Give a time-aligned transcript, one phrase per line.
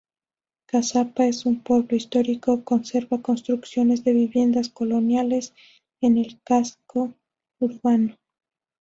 [0.65, 5.53] Caazapá es un pueblo histórico, conserva construcciones de viviendas coloniales
[6.01, 7.13] en el casco
[7.59, 8.15] urbano.